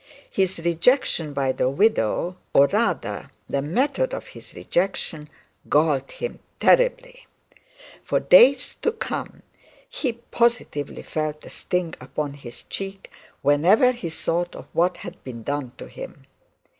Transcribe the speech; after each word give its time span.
His 0.31 0.57
rejection 0.57 1.31
by 1.31 1.51
the 1.51 1.69
widow, 1.69 2.35
or 2.53 2.65
rather 2.65 3.29
the 3.47 3.61
method 3.61 4.15
of 4.15 4.29
his 4.29 4.55
rejection, 4.55 5.29
galled 5.69 6.09
him 6.09 6.39
terribly. 6.59 7.27
For 8.03 8.19
days 8.19 8.73
to 8.81 8.93
come 8.93 9.43
he 9.87 10.13
positively 10.13 11.03
felt 11.03 11.41
the 11.41 11.51
sting 11.51 11.93
upon 12.01 12.33
his 12.33 12.63
cheek, 12.63 13.11
whenever 13.43 13.91
he 13.91 14.09
thought 14.09 14.55
of 14.55 14.65
what 14.73 14.97
had 14.97 15.23
been 15.23 15.43
done 15.43 15.71
to 15.77 15.87
him. 15.87 16.25